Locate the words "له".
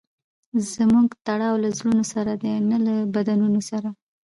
1.63-1.69, 2.85-2.93